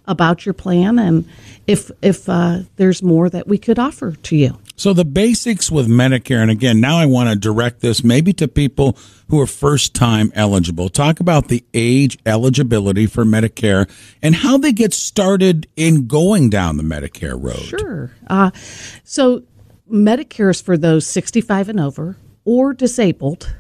about 0.07 0.45
your 0.45 0.53
plan 0.53 0.99
and 0.99 1.27
if 1.67 1.91
if 2.03 2.29
uh, 2.29 2.61
there's 2.77 3.03
more 3.03 3.31
that 3.31 3.47
we 3.47 3.59
could 3.59 3.79
offer 3.79 4.13
to 4.13 4.37
you. 4.37 4.59
So 4.77 4.93
the 4.93 5.05
basics 5.05 5.71
with 5.71 5.89
Medicare, 5.89 6.43
and 6.43 6.51
again, 6.51 6.81
now 6.81 6.97
I 6.97 7.07
want 7.07 7.31
to 7.31 7.37
direct 7.37 7.81
this 7.81 8.03
maybe 8.03 8.33
to 8.35 8.49
people 8.49 8.99
who 9.29 9.41
are 9.41 9.47
first 9.47 9.95
time 9.95 10.33
eligible. 10.35 10.89
Talk 10.89 11.21
about 11.21 11.49
the 11.49 11.65
age 11.73 12.19
eligibility 12.27 13.07
for 13.07 13.25
Medicare 13.25 13.89
and 14.21 14.35
how 14.35 14.59
they 14.59 14.73
get 14.73 14.93
started 14.93 15.69
in 15.77 16.07
going 16.07 16.51
down 16.51 16.77
the 16.77 16.83
Medicare 16.83 17.41
road. 17.41 17.57
Sure. 17.59 18.11
Uh, 18.27 18.51
so 19.05 19.45
Medicare 19.91 20.51
is 20.51 20.61
for 20.61 20.77
those 20.77 21.07
65 21.07 21.69
and 21.69 21.81
over 21.81 22.17
or 22.45 22.75
disabled 22.75 23.55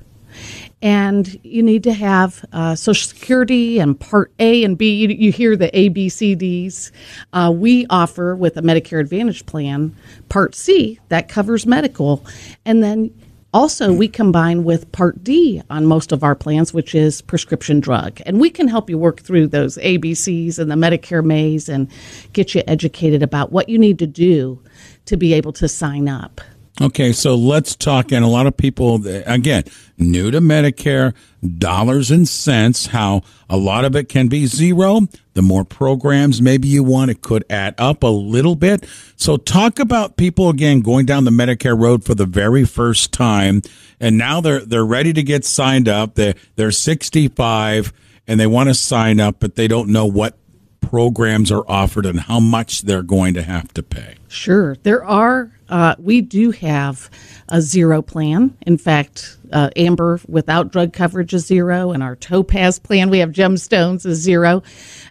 and 0.83 1.39
you 1.43 1.63
need 1.63 1.83
to 1.85 1.93
have 1.93 2.45
uh, 2.53 2.75
Social 2.75 3.09
Security 3.09 3.79
and 3.79 3.99
Part 3.99 4.33
A 4.39 4.65
and 4.65 4.77
B. 4.77 4.95
You, 4.95 5.09
you 5.09 5.33
hear 5.33 5.57
the 5.57 5.77
A, 5.77 5.89
B, 5.89 6.09
C, 6.09 6.35
Ds. 6.35 6.93
Uh, 7.33 7.53
we 7.55 7.87
offer 7.91 8.37
with 8.37 8.57
a 8.57 8.63
Medicare 8.63 9.01
Advantage 9.01 9.47
plan 9.47 9.95
Part 10.29 10.55
C 10.55 11.01
that 11.09 11.29
covers 11.29 11.67
medical, 11.67 12.25
and 12.65 12.83
then 12.83 13.13
also, 13.55 13.93
we 13.93 14.09
combine 14.09 14.65
with 14.65 14.91
Part 14.91 15.23
D 15.23 15.63
on 15.71 15.87
most 15.87 16.11
of 16.11 16.25
our 16.25 16.35
plans, 16.35 16.75
which 16.75 16.93
is 16.93 17.23
prescription 17.23 17.79
drug. 17.79 18.21
And 18.27 18.41
we 18.41 18.51
can 18.51 18.67
help 18.67 18.91
you 18.91 18.99
work 18.99 19.21
through 19.21 19.47
those 19.47 19.79
ABCs 19.79 20.59
and 20.59 20.69
the 20.69 20.75
Medicare 20.75 21.25
maze 21.25 21.69
and 21.69 21.89
get 22.33 22.57
you 22.57 22.65
educated 22.67 23.23
about 23.23 23.53
what 23.53 23.69
you 23.69 23.79
need 23.79 24.01
to 24.01 24.09
do 24.09 24.61
to 25.05 25.17
be 25.17 25.35
able 25.35 25.53
to 25.53 25.69
sign 25.69 26.09
up. 26.09 26.41
Okay, 26.81 27.13
so 27.13 27.37
let's 27.37 27.77
talk. 27.77 28.11
And 28.11 28.25
a 28.25 28.29
lot 28.29 28.49
of 28.49 28.57
people, 28.57 29.07
again, 29.07 29.63
new 29.97 30.33
to 30.33 30.41
Medicare, 30.41 31.15
dollars 31.59 32.11
and 32.11 32.27
cents, 32.27 32.87
how 32.87 33.23
a 33.49 33.57
lot 33.57 33.85
of 33.85 33.95
it 33.95 34.09
can 34.09 34.27
be 34.27 34.47
zero. 34.47 35.03
The 35.35 35.43
more 35.43 35.65
programs 35.65 36.43
maybe 36.43 36.67
you 36.67 36.83
want, 36.83 37.13
it 37.13 37.23
could 37.23 37.45
add 37.49 37.77
up 37.79 38.03
a 38.03 38.09
little 38.09 38.57
bit. 38.57 38.89
So 39.15 39.37
talk 39.37 39.79
about 39.79 40.17
people 40.17 40.49
again 40.49 40.81
going 40.81 41.07
down 41.07 41.23
the 41.25 41.31
Medicare 41.31 41.81
road 41.81 42.03
for 42.03 42.17
the 42.17 42.27
very 42.27 42.65
first 42.65 43.13
time. 43.13 43.63
And 44.01 44.19
now 44.19 44.41
they're, 44.41 44.65
they're 44.65 44.85
ready 44.85 45.13
to 45.13 45.23
get 45.23 45.45
signed 45.45 45.89
up. 45.89 46.17
They're, 46.17 46.35
they're 46.57 46.73
65 46.73 47.93
and 48.27 48.41
they 48.41 48.49
want 48.49 48.69
to 48.69 48.75
sign 48.75 49.21
up, 49.21 49.37
but 49.39 49.55
they 49.55 49.69
don't 49.69 49.91
know 49.91 50.07
what 50.07 50.37
programs 50.81 51.53
are 51.53 51.65
offered 51.69 52.05
and 52.05 52.19
how 52.19 52.41
much 52.41 52.83
they're 52.83 53.03
going 53.03 53.35
to 53.35 53.43
have 53.43 53.73
to 53.75 53.83
pay. 53.83 54.17
Sure. 54.35 54.75
There 54.83 55.05
are, 55.05 55.53
uh, 55.69 55.95
we 55.97 56.21
do 56.21 56.51
have 56.51 57.09
a 57.49 57.63
zero 57.63 58.03
plan. 58.03 58.57
In 58.67 58.77
fact, 58.77 59.39
uh, 59.53 59.71
Amber 59.77 60.19
without 60.27 60.73
drug 60.73 60.93
coverage 60.93 61.33
is 61.33 61.47
zero, 61.47 61.93
and 61.93 62.03
our 62.03 62.17
Topaz 62.17 62.81
plan, 62.81 63.11
we 63.11 63.21
have 63.21 63.31
gemstones, 63.31 64.05
is 64.05 64.19
zero. 64.19 64.65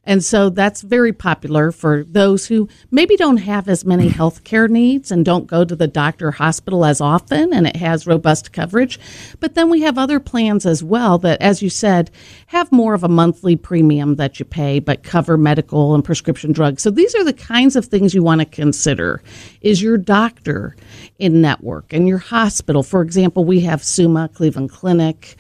And 0.05 0.21
so 0.21 0.49
that's 0.49 0.81
very 0.81 1.13
popular 1.13 1.71
for 1.71 2.03
those 2.03 2.47
who 2.47 2.67
maybe 2.91 3.15
don't 3.15 3.37
have 3.37 3.69
as 3.69 3.85
many 3.85 4.09
health 4.09 4.43
care 4.43 4.67
needs 4.67 5.11
and 5.11 5.23
don't 5.23 5.47
go 5.47 5.63
to 5.63 5.75
the 5.75 5.87
doctor 5.87 6.27
or 6.27 6.31
hospital 6.31 6.83
as 6.83 6.99
often, 6.99 7.53
and 7.53 7.65
it 7.65 7.77
has 7.77 8.05
robust 8.05 8.51
coverage. 8.51 8.99
But 9.39 9.53
then 9.53 9.69
we 9.69 9.81
have 9.81 9.97
other 9.97 10.19
plans 10.19 10.65
as 10.65 10.83
well 10.83 11.17
that, 11.19 11.41
as 11.41 11.61
you 11.61 11.69
said, 11.69 12.11
have 12.47 12.71
more 12.73 12.93
of 12.93 13.05
a 13.05 13.07
monthly 13.07 13.55
premium 13.55 14.15
that 14.15 14.39
you 14.39 14.45
pay, 14.45 14.79
but 14.79 15.03
cover 15.03 15.37
medical 15.37 15.95
and 15.95 16.03
prescription 16.03 16.51
drugs. 16.51 16.83
So 16.83 16.89
these 16.89 17.15
are 17.15 17.23
the 17.23 17.31
kinds 17.31 17.77
of 17.77 17.85
things 17.85 18.13
you 18.13 18.23
want 18.23 18.41
to 18.41 18.45
consider. 18.45 19.12
Is 19.61 19.81
your 19.81 19.97
doctor 19.97 20.75
in 21.19 21.41
network 21.41 21.93
and 21.93 22.07
your 22.07 22.17
hospital? 22.17 22.83
For 22.83 23.01
example, 23.01 23.45
we 23.45 23.59
have 23.61 23.83
Summa 23.83 24.29
Cleveland 24.29 24.71
Clinic. 24.71 25.35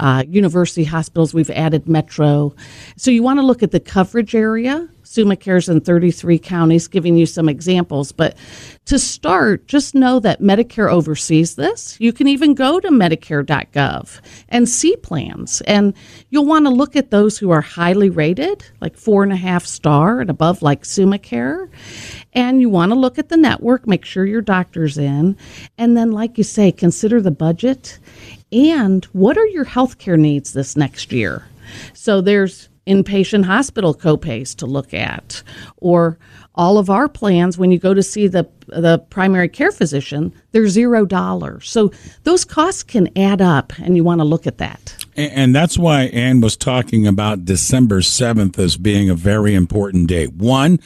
Uh, 0.00 0.22
university 0.28 0.84
hospitals, 0.84 1.34
we've 1.34 1.50
added 1.50 1.88
Metro. 1.88 2.54
So 2.96 3.10
you 3.10 3.22
want 3.24 3.40
to 3.40 3.46
look 3.46 3.64
at 3.64 3.72
the 3.72 3.80
coverage 3.80 4.34
area. 4.34 4.88
SummaCare's 5.08 5.68
in 5.68 5.80
33 5.80 6.38
counties, 6.38 6.88
giving 6.88 7.16
you 7.16 7.26
some 7.26 7.48
examples. 7.48 8.12
But 8.12 8.36
to 8.84 8.98
start, 8.98 9.66
just 9.66 9.94
know 9.94 10.20
that 10.20 10.40
Medicare 10.40 10.90
oversees 10.90 11.56
this. 11.56 11.98
You 11.98 12.12
can 12.12 12.28
even 12.28 12.54
go 12.54 12.78
to 12.80 12.88
Medicare.gov 12.88 14.20
and 14.48 14.68
see 14.68 14.96
plans. 14.96 15.60
And 15.62 15.94
you'll 16.30 16.46
want 16.46 16.66
to 16.66 16.70
look 16.70 16.94
at 16.94 17.10
those 17.10 17.38
who 17.38 17.50
are 17.50 17.60
highly 17.60 18.10
rated, 18.10 18.64
like 18.80 18.96
four 18.96 19.22
and 19.22 19.32
a 19.32 19.36
half 19.36 19.64
star 19.64 20.20
and 20.20 20.30
above, 20.30 20.62
like 20.62 20.82
SummaCare. 20.82 21.68
And 22.34 22.60
you 22.60 22.68
want 22.68 22.92
to 22.92 22.98
look 22.98 23.18
at 23.18 23.30
the 23.30 23.36
network, 23.36 23.86
make 23.86 24.04
sure 24.04 24.26
your 24.26 24.42
doctor's 24.42 24.98
in. 24.98 25.36
And 25.78 25.96
then, 25.96 26.12
like 26.12 26.38
you 26.38 26.44
say, 26.44 26.70
consider 26.70 27.20
the 27.20 27.30
budget 27.30 27.98
and 28.52 29.04
what 29.06 29.36
are 29.36 29.46
your 29.46 29.64
healthcare 29.64 30.18
needs 30.18 30.52
this 30.52 30.76
next 30.76 31.12
year? 31.12 31.46
So 31.92 32.20
there's 32.20 32.68
inpatient 32.88 33.44
hospital 33.44 33.94
copays 33.94 34.56
to 34.56 34.66
look 34.66 34.94
at, 34.94 35.42
or 35.76 36.18
all 36.54 36.78
of 36.78 36.90
our 36.90 37.08
plans 37.08 37.56
when 37.56 37.70
you 37.70 37.78
go 37.78 37.94
to 37.94 38.02
see 38.02 38.26
the 38.26 38.48
the 38.66 38.98
primary 39.10 39.48
care 39.48 39.72
physician, 39.72 40.34
they're 40.52 40.68
zero 40.68 41.06
dollars. 41.06 41.70
So 41.70 41.92
those 42.24 42.44
costs 42.44 42.82
can 42.82 43.08
add 43.16 43.40
up, 43.40 43.72
and 43.78 43.96
you 43.96 44.04
want 44.04 44.20
to 44.20 44.24
look 44.24 44.46
at 44.46 44.58
that. 44.58 45.06
And 45.16 45.54
that's 45.54 45.78
why 45.78 46.02
Anne 46.04 46.40
was 46.40 46.56
talking 46.56 47.06
about 47.06 47.44
December 47.44 48.02
seventh 48.02 48.58
as 48.58 48.76
being 48.76 49.08
a 49.08 49.14
very 49.14 49.54
important 49.54 50.08
date. 50.08 50.32
One 50.32 50.80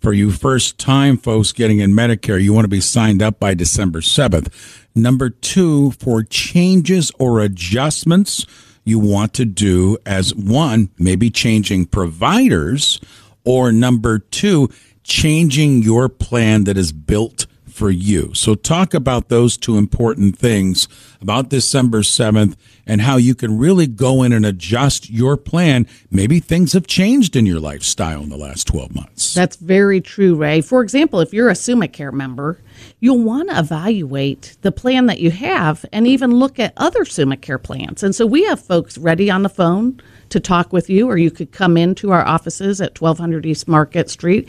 for 0.00 0.12
you 0.12 0.30
first 0.30 0.78
time 0.78 1.16
folks 1.16 1.52
getting 1.52 1.80
in 1.80 1.92
Medicare, 1.92 2.42
you 2.42 2.52
want 2.52 2.64
to 2.64 2.68
be 2.68 2.80
signed 2.80 3.20
up 3.22 3.40
by 3.40 3.54
December 3.54 4.00
7th. 4.00 4.52
Number 4.94 5.28
two, 5.28 5.90
for 5.92 6.22
changes 6.22 7.10
or 7.18 7.40
adjustments 7.40 8.46
you 8.88 8.98
want 8.98 9.34
to 9.34 9.44
do 9.44 9.98
as 10.06 10.34
one, 10.34 10.90
maybe 10.98 11.30
changing 11.30 11.86
providers, 11.86 13.00
or 13.44 13.70
number 13.70 14.18
two, 14.18 14.68
changing 15.04 15.82
your 15.82 16.08
plan 16.08 16.64
that 16.64 16.76
is 16.76 16.92
built 16.92 17.46
for 17.78 17.90
you. 17.90 18.34
So 18.34 18.56
talk 18.56 18.92
about 18.92 19.28
those 19.28 19.56
two 19.56 19.78
important 19.78 20.36
things 20.36 20.88
about 21.20 21.48
December 21.48 22.00
7th 22.00 22.56
and 22.86 23.02
how 23.02 23.16
you 23.16 23.36
can 23.36 23.56
really 23.56 23.86
go 23.86 24.24
in 24.24 24.32
and 24.32 24.44
adjust 24.44 25.08
your 25.08 25.36
plan. 25.36 25.86
Maybe 26.10 26.40
things 26.40 26.72
have 26.72 26.88
changed 26.88 27.36
in 27.36 27.46
your 27.46 27.60
lifestyle 27.60 28.22
in 28.22 28.30
the 28.30 28.36
last 28.36 28.66
12 28.66 28.94
months. 28.94 29.32
That's 29.32 29.54
very 29.56 30.00
true, 30.00 30.34
Ray. 30.34 30.60
For 30.60 30.82
example, 30.82 31.20
if 31.20 31.32
you're 31.32 31.50
a 31.50 31.54
SummaCare 31.54 32.12
member, 32.12 32.60
you'll 32.98 33.22
want 33.22 33.50
to 33.50 33.58
evaluate 33.58 34.56
the 34.62 34.72
plan 34.72 35.06
that 35.06 35.20
you 35.20 35.30
have 35.30 35.86
and 35.92 36.06
even 36.06 36.32
look 36.32 36.58
at 36.58 36.72
other 36.76 37.04
SummaCare 37.04 37.62
plans. 37.62 38.02
And 38.02 38.12
so 38.12 38.26
we 38.26 38.44
have 38.44 38.60
folks 38.60 38.98
ready 38.98 39.30
on 39.30 39.44
the 39.44 39.48
phone 39.48 40.00
to 40.30 40.40
talk 40.40 40.72
with 40.72 40.90
you, 40.90 41.08
or 41.08 41.16
you 41.16 41.30
could 41.30 41.52
come 41.52 41.76
into 41.76 42.10
our 42.10 42.26
offices 42.26 42.80
at 42.80 43.00
1200 43.00 43.46
East 43.46 43.68
Market 43.68 44.10
Street 44.10 44.48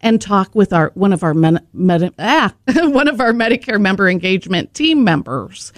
and 0.00 0.20
talk 0.20 0.54
with 0.54 0.72
our 0.72 0.90
one 0.94 1.12
of 1.12 1.22
our 1.22 1.34
men, 1.34 1.60
med, 1.72 2.12
ah, 2.18 2.54
one 2.76 3.08
of 3.08 3.20
our 3.20 3.32
Medicare 3.32 3.80
member 3.80 4.08
engagement 4.08 4.72
team 4.74 5.04
members, 5.04 5.72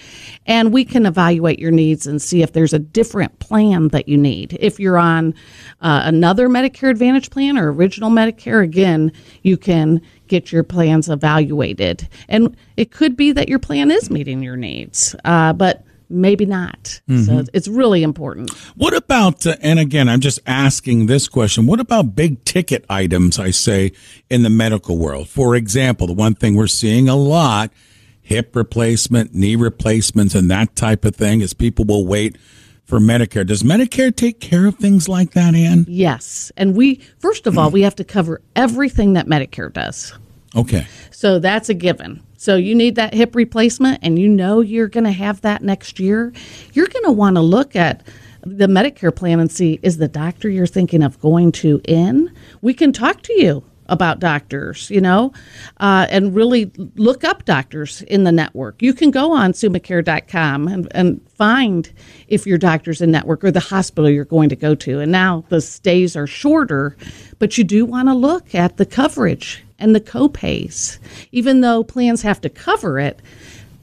and 0.47 0.73
we 0.73 0.85
can 0.85 1.07
evaluate 1.07 1.59
your 1.59 1.71
needs 1.71 2.07
and 2.07 2.21
see 2.21 2.42
if 2.42 2.52
there's 2.52 2.73
a 2.73 2.78
different 2.78 3.38
plan 3.38 3.88
that 3.88 4.09
you 4.09 4.16
need. 4.16 4.57
If 4.61 4.78
you're 4.78 4.99
on 4.99 5.35
uh, 5.80 6.02
another 6.04 6.49
Medicare 6.49 6.90
Advantage 6.90 7.30
plan 7.30 7.59
or 7.59 7.73
original 7.73 8.11
Medicare, 8.11 8.62
again, 8.62 9.12
you 9.42 9.57
can 9.57 10.00
get 10.28 10.52
your 10.52 10.62
plans 10.62 11.09
evaluated, 11.09 12.09
and 12.28 12.57
it 12.76 12.90
could 12.90 13.16
be 13.16 13.33
that 13.33 13.49
your 13.49 13.59
plan 13.59 13.90
is 13.90 14.11
meeting 14.11 14.42
your 14.42 14.57
needs, 14.57 15.14
uh, 15.25 15.52
but 15.52 15.85
maybe 16.11 16.45
not. 16.45 17.00
Mm-hmm. 17.09 17.23
So 17.23 17.45
it's 17.55 17.69
really 17.69 18.02
important. 18.02 18.50
What 18.76 18.95
about, 18.95 19.47
uh, 19.47 19.57
and 19.61 19.79
again, 19.79 20.09
I'm 20.09 20.21
just 20.21 20.40
asking 20.47 21.07
this 21.07 21.29
question, 21.29 21.67
what 21.67 21.81
about 21.81 22.14
big 22.14 22.45
ticket 22.45 22.85
items, 22.90 23.38
I 23.38 23.50
say, 23.50 23.93
in 24.29 24.43
the 24.43 24.50
medical 24.50 24.99
world? 24.99 25.29
For 25.29 25.55
example, 25.55 26.07
the 26.07 26.12
one 26.12 26.35
thing 26.35 26.57
we're 26.57 26.67
seeing 26.67 27.09
a 27.09 27.17
lot, 27.17 27.73
hip 28.21 28.55
replacement, 28.55 29.35
knee 29.35 29.57
replacements, 29.57 30.35
and 30.35 30.50
that 30.50 30.76
type 30.76 31.05
of 31.05 31.17
thing 31.17 31.40
is 31.40 31.55
people 31.55 31.85
will 31.85 32.07
wait 32.07 32.37
for 32.85 32.99
Medicare. 32.99 33.47
Does 33.47 33.62
Medicare 33.62 34.14
take 34.14 34.40
care 34.40 34.67
of 34.67 34.75
things 34.75 35.09
like 35.09 35.31
that, 35.33 35.55
Anne? 35.55 35.87
Yes. 35.88 36.50
And 36.57 36.75
we, 36.75 36.97
first 37.19 37.47
of 37.47 37.57
all, 37.57 37.71
we 37.71 37.83
have 37.83 37.95
to 37.97 38.05
cover 38.05 38.40
everything 38.57 39.12
that 39.12 39.26
Medicare 39.26 39.73
does. 39.73 40.12
Okay. 40.57 40.87
So 41.12 41.38
that's 41.38 41.69
a 41.69 41.75
given. 41.75 42.23
So 42.40 42.56
you 42.56 42.75
need 42.75 42.94
that 42.94 43.12
hip 43.12 43.37
replacement 43.37 43.99
and 44.00 44.18
you 44.18 44.26
know 44.26 44.62
you're 44.62 44.88
going 44.88 45.04
to 45.04 45.12
have 45.12 45.42
that 45.42 45.62
next 45.62 46.00
year. 46.00 46.32
You're 46.73 46.87
going 46.87 47.04
to 47.04 47.12
want 47.12 47.37
to 47.37 47.42
look 47.42 47.76
at 47.76 48.02
the 48.40 48.66
Medicare 48.66 49.14
plan 49.14 49.40
and 49.40 49.52
see 49.52 49.78
is 49.82 49.99
the 49.99 50.09
doctor 50.09 50.49
you're 50.49 50.66
thinking 50.66 51.02
of 51.02 51.20
going 51.20 51.52
to 51.52 51.82
in? 51.85 52.35
We 52.62 52.73
can 52.73 52.94
talk 52.94 53.20
to 53.25 53.35
you 53.35 53.62
about 53.90 54.20
doctors, 54.20 54.88
you 54.88 55.02
know, 55.02 55.35
uh, 55.80 56.06
and 56.09 56.35
really 56.35 56.73
look 56.94 57.25
up 57.25 57.44
doctors 57.44 58.00
in 58.02 58.25
the 58.25 58.32
network. 58.32 58.80
You 58.80 58.94
can 58.94 59.11
go 59.11 59.32
on 59.32 59.52
summacare.com 59.52 60.66
and, 60.66 60.88
and 60.92 61.30
find 61.32 61.92
if 62.28 62.47
your 62.47 62.56
doctor's 62.56 63.02
in 63.02 63.11
network 63.11 63.44
or 63.44 63.50
the 63.50 63.61
hospital 63.61 64.09
you're 64.09 64.25
going 64.25 64.49
to 64.49 64.56
go 64.56 64.75
to. 64.76 65.00
And 65.00 65.12
now 65.12 65.44
the 65.50 65.61
stays 65.61 66.16
are 66.16 66.26
shorter, 66.26 66.97
but 67.38 67.59
you 67.59 67.64
do 67.64 67.85
want 67.85 68.09
to 68.09 68.14
look 68.14 68.54
at 68.54 68.78
the 68.78 68.87
coverage 68.87 69.62
and 69.80 69.94
the 69.94 70.00
copays. 70.00 70.99
Even 71.32 71.60
though 71.60 71.82
plans 71.82 72.22
have 72.22 72.40
to 72.42 72.49
cover 72.49 72.99
it, 72.99 73.20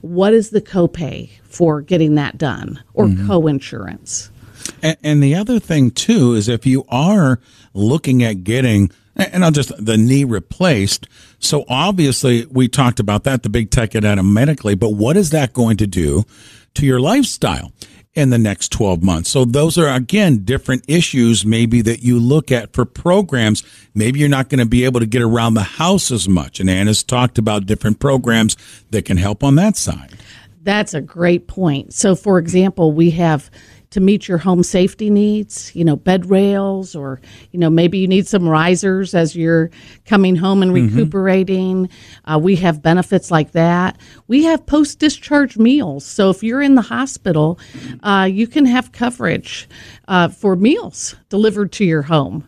what 0.01 0.34
is 0.34 0.51
the 0.51 0.62
copay 0.62 1.30
for 1.44 1.82
getting 1.82 2.16
that 2.16 2.38
done 2.38 2.82
or 2.94 3.06
mm-hmm. 3.06 3.27
co-insurance? 3.27 4.32
And, 4.82 4.98
and 5.04 5.24
the 5.24 5.36
other 5.36 5.60
thing 5.60 5.92
too 5.92 6.34
is 6.34 6.48
if 6.48 6.66
you 6.66 6.86
are 6.89 7.39
looking 7.74 8.24
at 8.24 8.44
getting 8.44 8.92
and 9.18 9.44
I'll 9.44 9.51
just 9.51 9.74
the 9.84 9.98
knee 9.98 10.24
replaced. 10.24 11.08
So 11.39 11.66
obviously 11.68 12.46
we 12.46 12.68
talked 12.68 13.00
about 13.00 13.24
that, 13.24 13.44
the 13.44 13.50
big 13.50 13.72
ticket 13.72 14.06
item 14.06 14.34
medically, 14.34 14.75
but 14.75 14.92
what 14.92 15.18
is 15.18 15.32
that 15.32 15.54
going 15.54 15.77
to 15.77 15.88
do 15.88 16.24
to 16.75 16.86
your 16.86 17.00
lifestyle? 17.00 17.72
In 18.18 18.32
the 18.32 18.38
next 18.40 18.72
12 18.72 19.04
months. 19.04 19.30
So 19.30 19.46
those 19.46 19.78
are 19.78 19.88
again 19.88 20.40
different 20.40 20.84
issues 20.88 21.46
maybe 21.46 21.84
that 21.84 22.02
you 22.02 22.20
look 22.20 22.52
at 22.52 22.74
for 22.74 22.84
programs. 22.84 23.64
Maybe 23.94 24.20
you're 24.20 24.28
not 24.28 24.50
going 24.50 24.58
to 24.58 24.66
be 24.66 24.86
able 24.86 25.00
to 25.02 25.06
get 25.06 25.22
around 25.22 25.54
the 25.54 25.62
house 25.62 26.10
as 26.10 26.28
much. 26.28 26.60
And 26.60 26.68
Anna's 26.68 27.04
talked 27.04 27.38
about 27.38 27.68
different 27.68 28.00
programs 28.00 28.58
that 28.90 29.06
can 29.06 29.18
help 29.18 29.44
on 29.44 29.54
that 29.56 29.78
side. 29.78 30.18
That's 30.64 30.96
a 30.96 31.02
great 31.02 31.48
point. 31.48 31.94
So, 31.94 32.16
for 32.16 32.40
example, 32.40 32.92
we 32.92 33.12
have 33.12 33.52
to 33.89 34.00
meet 34.00 34.27
your 34.27 34.38
home 34.38 34.63
safety 34.63 35.10
needs, 35.10 35.74
you 35.75 35.84
know, 35.84 35.96
bed 35.96 36.29
rails, 36.29 36.96
or, 36.96 37.22
you 37.51 37.60
know, 37.60 37.70
maybe 37.70 37.98
you 37.98 38.08
need 38.08 38.27
some 38.27 38.48
risers 38.48 39.13
as 39.13 39.36
you're 39.36 39.70
coming 40.06 40.36
home 40.36 40.62
and 40.62 40.74
recuperating. 40.74 41.89
Uh, 42.25 42.39
we 42.41 42.56
have 42.58 42.82
benefits 42.82 43.32
like 43.32 43.51
that. 43.51 43.98
We 44.27 44.44
have 44.44 44.65
post 44.65 45.00
discharge 45.00 45.58
meals. 45.58 46.06
So 46.06 46.29
if 46.29 46.44
you're 46.44 46.62
in 46.62 46.75
the 46.75 46.82
hospital, 46.82 47.60
uh, 48.03 48.27
you 48.29 48.48
can 48.48 48.65
have 48.65 48.91
coverage 48.91 49.70
uh, 50.08 50.27
for 50.27 50.56
meals 50.56 51.15
delivered 51.29 51.72
to 51.74 51.86
your 51.86 52.01
home. 52.01 52.44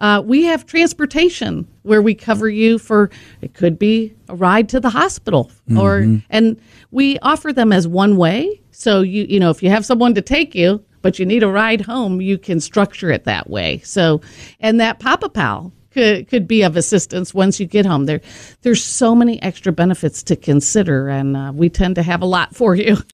Uh, 0.00 0.22
we 0.24 0.44
have 0.44 0.66
transportation 0.66 1.66
where 1.82 2.02
we 2.02 2.14
cover 2.14 2.48
you 2.48 2.78
for 2.78 3.10
it 3.40 3.54
could 3.54 3.78
be 3.78 4.14
a 4.28 4.34
ride 4.34 4.68
to 4.68 4.80
the 4.80 4.90
hospital 4.90 5.50
or 5.78 6.00
and 6.30 6.60
we 6.90 7.18
offer 7.20 7.52
them 7.52 7.72
as 7.72 7.86
one 7.86 8.16
way 8.16 8.60
so 8.80 9.02
you 9.02 9.26
you 9.28 9.38
know 9.38 9.50
if 9.50 9.62
you 9.62 9.68
have 9.68 9.84
someone 9.84 10.14
to 10.14 10.22
take 10.22 10.54
you 10.54 10.82
but 11.02 11.18
you 11.18 11.26
need 11.26 11.42
a 11.42 11.48
ride 11.48 11.82
home 11.82 12.20
you 12.20 12.38
can 12.38 12.60
structure 12.60 13.10
it 13.10 13.24
that 13.24 13.48
way. 13.50 13.80
So 13.84 14.20
and 14.58 14.80
that 14.80 14.98
papa 14.98 15.28
pal 15.28 15.72
could 15.90 16.28
could 16.28 16.48
be 16.48 16.62
of 16.62 16.76
assistance 16.76 17.34
once 17.34 17.60
you 17.60 17.66
get 17.66 17.84
home. 17.84 18.06
There 18.06 18.20
there's 18.62 18.82
so 18.82 19.14
many 19.14 19.40
extra 19.42 19.70
benefits 19.70 20.22
to 20.24 20.36
consider 20.36 21.08
and 21.08 21.36
uh, 21.36 21.52
we 21.54 21.68
tend 21.68 21.96
to 21.96 22.02
have 22.02 22.22
a 22.22 22.26
lot 22.26 22.56
for 22.56 22.74
you 22.74 22.96